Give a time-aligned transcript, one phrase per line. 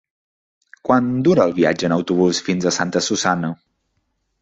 [0.89, 3.57] Quant dura el viatge en autobús fins a Santa Susanna?